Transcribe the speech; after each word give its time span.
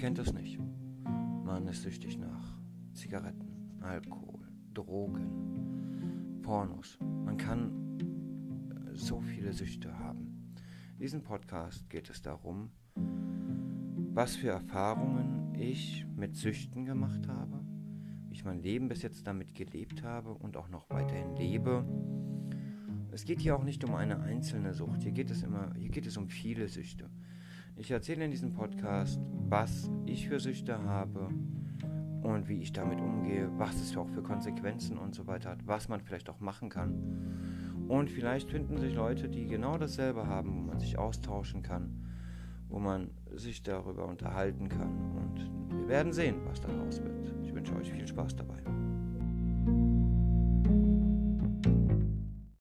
kennt 0.00 0.18
es 0.18 0.32
nicht? 0.32 0.58
Man 1.44 1.68
ist 1.68 1.82
süchtig 1.82 2.16
nach 2.16 2.56
Zigaretten, 2.94 3.76
Alkohol, 3.82 4.40
Drogen, 4.72 6.40
Pornos. 6.40 6.98
Man 7.02 7.36
kann 7.36 7.98
so 8.94 9.20
viele 9.20 9.52
Süchte 9.52 9.98
haben. 9.98 10.54
In 10.94 11.00
diesem 11.00 11.22
Podcast 11.22 11.90
geht 11.90 12.08
es 12.08 12.22
darum, 12.22 12.70
was 14.14 14.36
für 14.36 14.48
Erfahrungen 14.48 15.54
ich 15.54 16.06
mit 16.16 16.34
Süchten 16.34 16.86
gemacht 16.86 17.28
habe, 17.28 17.62
wie 18.28 18.32
ich 18.32 18.44
mein 18.46 18.62
Leben 18.62 18.88
bis 18.88 19.02
jetzt 19.02 19.26
damit 19.26 19.54
gelebt 19.54 20.02
habe 20.02 20.32
und 20.32 20.56
auch 20.56 20.70
noch 20.70 20.88
weiterhin 20.88 21.36
lebe. 21.36 21.84
Es 23.12 23.26
geht 23.26 23.42
hier 23.42 23.54
auch 23.54 23.64
nicht 23.64 23.84
um 23.84 23.94
eine 23.94 24.20
einzelne 24.20 24.72
Sucht, 24.72 25.02
hier 25.02 25.12
geht 25.12 25.30
es 25.30 25.42
immer, 25.42 25.74
hier 25.76 25.90
geht 25.90 26.06
es 26.06 26.16
um 26.16 26.30
viele 26.30 26.68
Süchte. 26.68 27.10
Ich 27.80 27.90
erzähle 27.90 28.26
in 28.26 28.30
diesem 28.30 28.52
Podcast, 28.52 29.18
was 29.48 29.90
ich 30.04 30.28
für 30.28 30.38
Süchte 30.38 30.82
habe 30.82 31.30
und 32.22 32.46
wie 32.46 32.60
ich 32.60 32.74
damit 32.74 33.00
umgehe, 33.00 33.48
was 33.56 33.74
es 33.76 33.96
auch 33.96 34.08
für 34.10 34.22
Konsequenzen 34.22 34.98
und 34.98 35.14
so 35.14 35.26
weiter 35.26 35.48
hat, 35.48 35.66
was 35.66 35.88
man 35.88 36.02
vielleicht 36.02 36.28
auch 36.28 36.40
machen 36.40 36.68
kann. 36.68 37.86
Und 37.88 38.10
vielleicht 38.10 38.50
finden 38.50 38.76
sich 38.76 38.94
Leute, 38.94 39.30
die 39.30 39.46
genau 39.46 39.78
dasselbe 39.78 40.26
haben, 40.26 40.54
wo 40.54 40.60
man 40.66 40.78
sich 40.78 40.98
austauschen 40.98 41.62
kann, 41.62 42.04
wo 42.68 42.78
man 42.78 43.12
sich 43.34 43.62
darüber 43.62 44.06
unterhalten 44.06 44.68
kann. 44.68 45.12
Und 45.16 45.78
wir 45.78 45.88
werden 45.88 46.12
sehen, 46.12 46.36
was 46.44 46.60
daraus 46.60 47.02
wird. 47.02 47.32
Ich 47.44 47.54
wünsche 47.54 47.74
euch 47.76 47.90
viel 47.90 48.06
Spaß 48.06 48.36
dabei. 48.36 48.62